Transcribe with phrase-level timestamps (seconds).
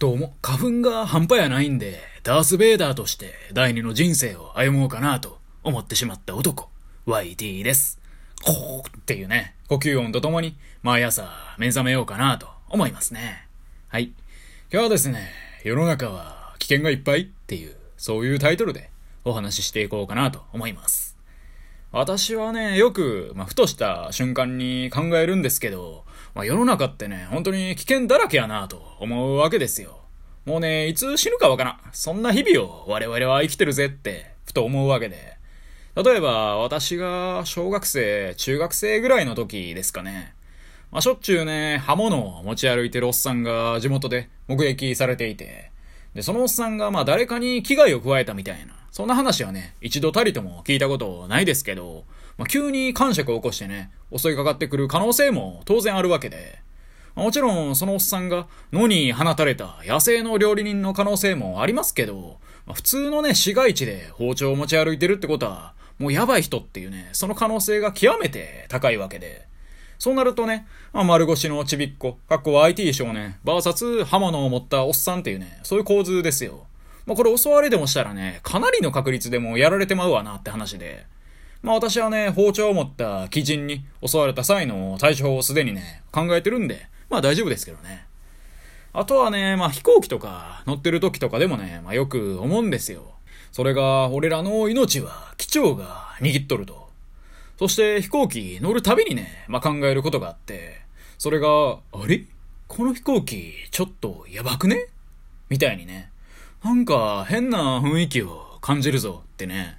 [0.00, 6.70] どうも、花粉が半端やないんで、ダース・ベイダーとして第二の人生を歩もうかなと思ってしまった男、
[7.06, 8.00] YT です。
[8.42, 11.28] こーっていうね、呼吸音とともに毎朝
[11.58, 13.46] 目覚めようかなと思いますね。
[13.88, 14.04] はい。
[14.72, 15.32] 今日はですね、
[15.64, 18.88] 世の中は危険がいっぱいっていう、そういうタイトルで
[19.26, 21.18] お話ししていこうかなと思います。
[21.92, 30.00] 私はね、よく、まあ、ふとした瞬間に考えるんですけど、まあ、世の中ってね、本当に危険だらけやなと思うわけですよ。
[30.46, 31.80] もうね、いつ死ぬかわからん。
[31.92, 35.36] そんな日々を我々は生きてるぜって、ふと思うわけで。
[35.96, 40.34] 例えば、私が小学生、中学生ぐらいの時ですかね。
[40.90, 45.70] まあ、しょっちゅうね、刃物を持ち歩いてるおっさんが地元で目撃されていて、
[46.14, 52.04] で、そのおっさんがまあ誰かに危害を加えたみたいな、そんな話はね、一度たりとも聞いたことないですけど、
[52.40, 56.62] まあ、急に感触を起こしてね、襲いかかってくる可能性も当然あるわけで、
[57.14, 69.46] もちろんそのおっさんが野に放たれた野生の料理人の可能性もありますけど、まあ、普通のね、市街地で包丁を持ち歩いてるってことは、もうやばい人っていうね、その可能性が極めて高いわけで、
[69.98, 76.64] そうなるとね、まあ、丸腰のちびっこ、かっこ IT 少年、バーサス刃物を持ったおっさんっていうね、そういう構図ですよ。
[77.04, 81.04] まあ、これ襲われでもしたらね、かなりの確率でもやられてまうわなって話で。
[81.62, 88.06] まあ私はね、包丁を持った鬼人に襲われた際の対処法をすでにね、考えてるんで、まあ大丈夫ですけどね。
[88.92, 93.14] あとはね、まあ飛行機とか乗ってる時とかでもね、まあよく思うんですよ。
[93.52, 96.88] それが、俺らの命は機長が握っとると。
[97.58, 100.80] そして飛行機乗るたびにね、まあ考えることがあって、
[101.18, 102.24] それが、あれ？
[102.68, 104.86] この飛行機、ちょっとやばくね？
[105.50, 106.10] みたいにね。
[106.64, 109.76] なんか変な雰囲気を感じるぞってね。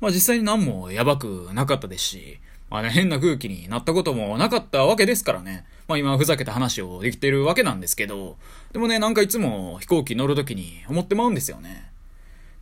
[0.00, 2.38] まあ実際に何もやばくなかったですし、
[2.70, 5.64] まあね、変な空気になったこともなかったわけですからね。
[5.88, 8.36] まあ今ふざけた話をできてるわけなんですけど、
[8.72, 11.90] でもね、なんかいつも飛行機乗るときに思ってまうんですよね。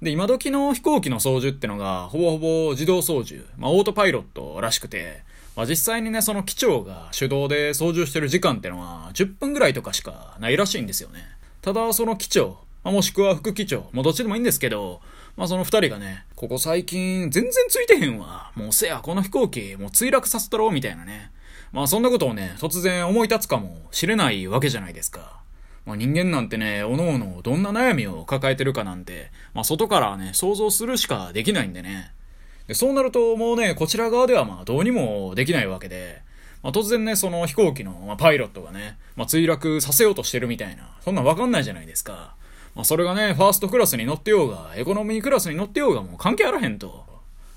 [0.01, 5.23] で、今時の飛行機の操縦ってのが、ほぼほぼ自動操縦、まあオートパイロットらしくて、
[5.57, 11.21] まあ実際にね、その機長が手動で操縦してる時間ってのは10分ぐらいとかしかないらしいんですよね。
[11.63, 15.01] ただその機長、まあ、もしくは副機長、もうどっちでもいいんですけど、
[15.37, 18.53] まあその二人がね、ここ最近全然ついてへんわ。
[18.55, 21.31] もうせや、この飛行機、もう墜落させたろ、みたいなね。
[21.73, 25.41] まあそんなことをね、突然思い立つかもしれないわけじゃないですか。
[25.87, 32.13] まあ人間なんてね、おのおのどんな悩みを抱えてるかなんて、まあ外からね、想像するしかできないんでね。
[32.69, 36.21] でそうなるともうね、こちら側ではまあどうにもできないわけで、
[36.63, 42.35] まあ、突然ね、その飛行機の、ま、パイロットがね、まあ、墜落させようとしてるみたいな、そんなわかんないじゃないですか。
[42.77, 47.07] まあ、それがね、ファーストクラスに乗ってようが、エコノミークラスに乗ってようがもう関係あらへんと。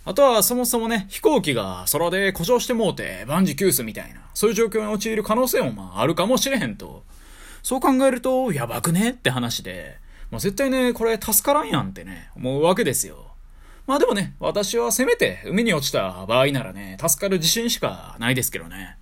[0.06, 7.04] あとはそもそもね、飛行機が空で故障してもうて万事休すみたいな、そういう状況に陥る可能性もまああるかもしれへんと。
[7.64, 9.98] そう考えると、やばくねって話で、
[10.32, 13.34] まあ、絶対ね、これ助からんやんってね、思うわけですよ。
[13.88, 18.96] まあでもね、私はせめて海に落ちた場合ならね、助かる自信しかないですけどね。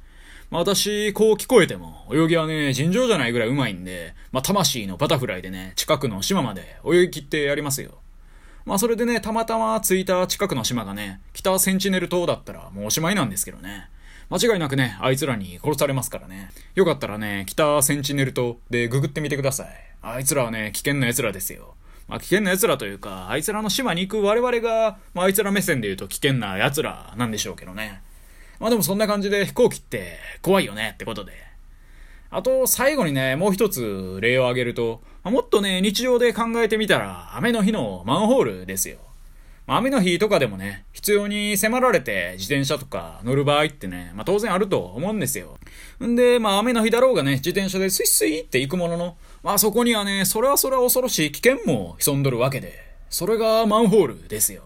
[0.49, 7.99] まあ私、こう聞こえても、泳ぎはね、尋常じゃないぐらい上手いんで、まあ魂のバタフライでね、近くの島まで泳ぎ切ってやりますよ。
[8.65, 13.89] まあそれでね、たまたま着いた近くの島がね、北センチネル島だったらもうおしまいなんですけどね。
[14.29, 16.49] 間違いなくね、あいつらに殺されますからね。
[16.75, 19.67] よかったらね、北センチネル島でググってみてください。
[20.01, 21.75] あいつらはね、危険な奴らですよ。
[22.07, 28.01] まあ危険な奴らというか、あいつらの島に行く我々が、まああいつら目線で言うと危険な奴らなんでしょうけどね。
[28.59, 31.33] まあでもそんな感じで飛行機って怖いよねってことで。
[32.29, 38.97] あと、最後にね、もう一つ例を挙げると、もっとね、日常で考えてみたら、雨の日のマンホールですよ。
[39.67, 45.57] ま雨の日とかでもね、必要に迫られて自転車とか乗る場合ってね、まあ当然あると思うんですよ。
[46.03, 54.63] んで、まあ雨の日だろうがね、自転車でスイスイって行くものの、まあそこにはね、それはそれは恐ろしい危険も潜んどるわけで、それがマンホールですよ。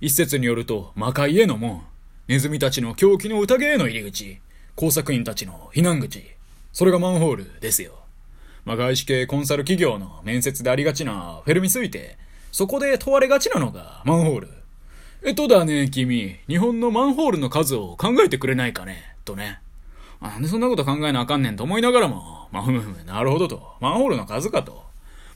[0.00, 1.84] 一説によると、魔界への門、
[2.28, 4.40] ネズミたちの狂気の宴への入り口、
[4.74, 6.24] 工作員たちの避難口、
[6.72, 8.00] それがマンホールですよ。
[8.64, 12.18] まあ、外資系コンサル企業の面接でありがちなフェルミ推定、
[12.50, 14.48] そこで問われがちなのがマンホール。
[15.22, 19.60] えっとだね、君、日本のマンホールの数を考えてくれないかね、とね。
[20.20, 23.76] なんでそんなこと考えなあかんねんと思いながらも、まあ、ふむふむ、なるほどと。
[23.80, 24.84] マンホールの数かと。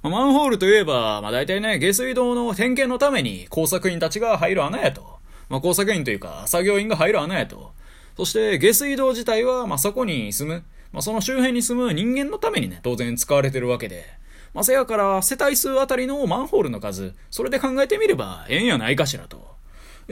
[0.03, 5.20] まあ、マンホールといえば、まあ大体ね、下水道の点検のために工作員たちが入る穴やと。
[5.51, 7.73] まあ工作員というか、作業員が入る穴やと。
[8.17, 14.07] そして、下水道自体は、まあそこに住む、まあその周辺に住む人間のためにね、当然使われてるわけで。
[14.55, 19.51] まあせやから、世帯数あたりのマンホールの数、それで考えてみれば、ええんやないかしらと。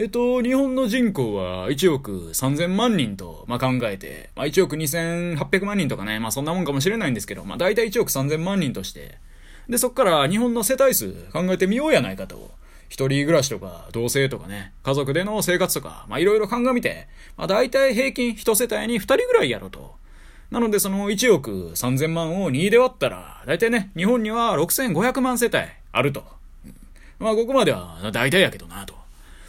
[0.00, 9.18] えっと、日本の人口は1億3000万人と、まあ、考えて、まあ、1億2800万人とかね、まあ、そんなもんかもしれないんですけど、まあ、大体1億3000万人として、
[9.68, 12.52] で、そっから日本の世帯数考えてみようやないかと。
[12.88, 19.96] 一人暮らしとか、同棲とかね、家族での生活とか、まいろいろ鑑みて、まあ大体平均一世帯に二人ぐらいやろうと。
[20.50, 25.58] なのでその1億3000万を2で割ったら、大体ね、日本には6500万世帯
[25.92, 26.24] あると。
[27.18, 28.94] まあここまでは大体やけどなと。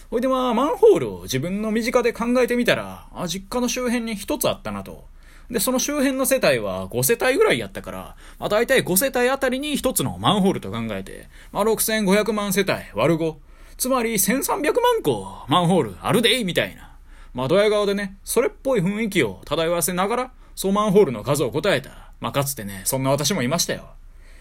[0.10, 5.06] ほいでまあマンホールを自分の身近で考えてみたら、あ、実家の周辺に一つあったなと。
[5.50, 13.36] で、その周辺の世帯は5世帯ぐらいやったから、まあ大体5世帯あたりに一つのマンホールと考えて、まあ6500万世帯割る5。
[13.78, 16.92] つまり1300万個マンホールあるでいみたいな。
[17.34, 22.12] まあドヤ顔でね、それっぽい雰囲気を漂わせながら、そうマンホールの数を答えた。
[22.20, 23.90] まあかつてね、そんな私もいましたよ。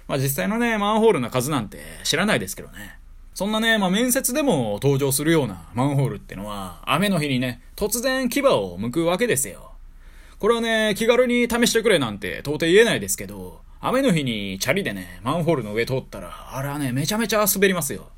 [0.09, 2.99] まあ実際のね、マンホールの数なんて知らないですけどね。
[3.35, 9.68] そんなね、まあ面接でも登場するようなマンホールってのは、雨の日にね、突然牙を剥くわけですよ。
[10.39, 18.09] これはね、気軽に試してくれなんて到底言えないですけど、雨の日にチャリでね、マンホールの上通ったら、あれはね、めちゃめちゃ滑りますよ。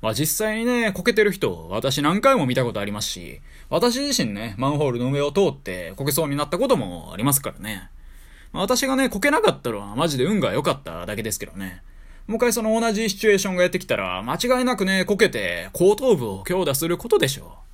[0.00, 7.90] まあ実際にね、こけてる人、私何回も見たことありますし、私自身ね、マンホールの上を通ってこけそうになったこともありますからね。
[8.52, 11.82] まあ、私がね、こけなかったのはマジで運が良かっただけですけどね。
[12.28, 17.65] もう一回その同じシチュエーションがやってきたら、間違いなくね、こけて後頭部を強打することでしょう。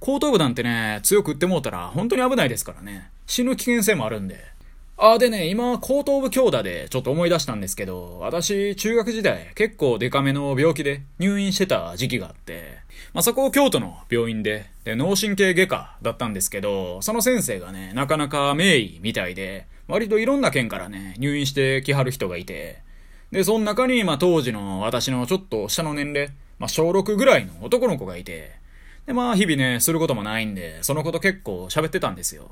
[0.00, 3.10] 後頭部なんてね、強く打ってもうたら本当に危ないですからね。
[3.26, 4.56] 死ぬ危険性もあるんで。
[4.98, 12.78] あ、でね、今、後頭部強打でちょっと思い出したんですけど、私、中学時代、結構デカめの病気で入院してた時期があって、
[13.12, 22.78] まあ、そこを京都の病院で、で、脳神経外科だったんですけど、その先生がね、なかなか名医みたいで、割といろんな県からね、入院してきはる人がいて、
[23.32, 28.52] で、その中に、まあ、当時の私のちょっと下の年齢、まあ、小6ぐらいの男の子がいて、
[29.06, 32.50] で、まあ、日々ね、することもないんで、そのこと結構喋ってたんですよ。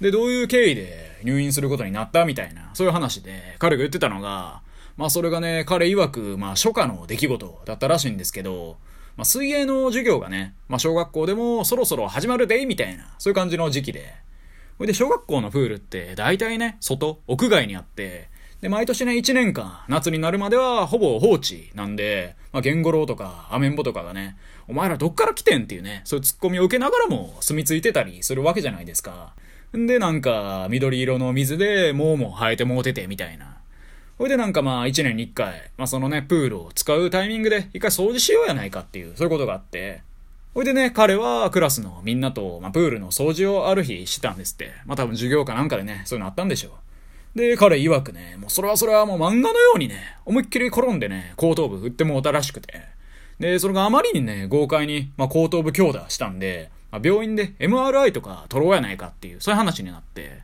[0.00, 4.62] で、どういう経緯で入院することになったみたいな、そういう話で、彼が言ってたのが、
[4.96, 8.76] まあそれがね、彼曰く、まあ初夏の出来事だったらしいんですけど、
[9.16, 14.14] まあ水泳の授業がね、まあ小学校でもそろそろ始まるで、みたいな、そういう感じの時期で。
[14.78, 18.28] ほいで小学校のプールって大体ね、外、屋外にあって、
[18.60, 24.36] で、毎年ね、1年間、夏になるまではほぼ放置なんで、まあ、ゲンゴロウとか、アメンボとかがね、
[24.68, 29.34] お前らどっから来てんっていうね、そういうツッコミを受けながらも住み着いてたりするわけじゃないですか。
[29.76, 33.58] んで、なんか、緑色の水で、毛も生えてもうてて、みたいな。
[34.16, 40.02] ほいでなんかまあ、一年に一回、まあそのね、プールを使うタイミングで、一回掃除しようやないかっていう、そういうことがあって。
[40.54, 44.70] ほいでね、彼はクラスのみんなと、まあ、プールの掃除をある日してたんですって。
[44.86, 46.68] まあ多分授業かなんかでね、そういうのあったんでしょ
[47.34, 47.38] う。
[47.38, 52.82] で、彼曰くね、もうそれはそれはもう漫画のようにね、思いっきり転んでね、後頭部振ってもうたらしくて。
[53.38, 60.42] で、それがあまりにね、豪快に、まあ後頭部強打したんで、まあ、病院で MRI とか取ろうやないかっていう、そういう話になって。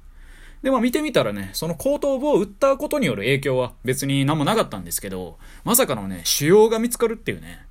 [0.63, 7.65] で、まあ見てみたらね、その後頭部を打ったことによる影響は別に何もなかったんですけど、まさかのね、腫瘍が見つかるっていうね。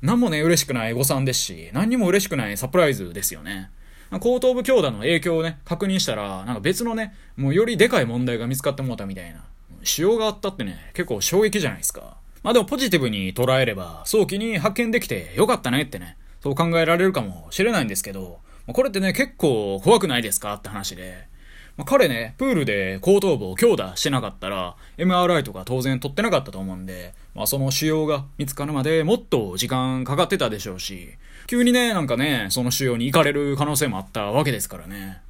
[0.00, 3.70] 何もね、嬉しくない誤算ですし、何にも嬉しくないサプライズですよね。
[4.18, 9.44] 後頭部強打の影響をね、確認したら、なんか別のね、もうよりでかい問題が見つかってもうたみたいな。
[9.84, 12.16] 腫瘍があったってね、結構衝撃じゃないですか。
[12.42, 21.30] まあでもポジティブに捉えれば、早期に発見できてよかったねってね、そう考えられるかもしれないんですけど、これってね、結構怖くないですかって話で。
[21.76, 31.14] まあ、彼ね、プールで後頭部を強打してなかったら、MRI とか当然取ってなかったと思うんで、まあ、その腫瘍が見つかるまでもっと時間かかってたでしょうし、
[31.46, 35.22] 急にね、なんかね、その腫瘍に行かれる可能性もあったわけですからね。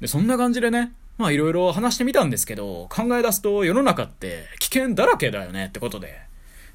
[0.00, 6.27] で、そんな感じでね、まあいろいろ話してみたんですけど、考え出すと世の中って危険だらけだよねってことで。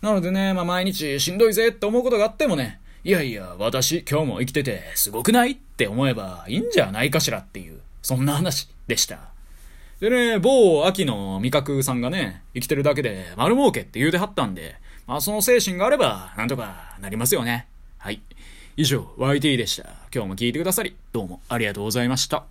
[0.04, 9.30] なのでね、まあ毎日しんどいぜって思うことがあってもね、いやいや、私今日も生きててすごくないって思えばいいんじゃないかしらっていう、そんな話でした。
[10.02, 14.76] でね、某秋の味覚さんがね、生きてるだけで丸儲けって言うてはったんで、
[15.08, 17.66] まあその精神があればなんとかなりますよね。
[17.98, 18.22] はい。
[18.76, 19.84] 以上、YT でした。
[20.14, 22.42] 今日も聞いてくださり、どうもありがとうございました。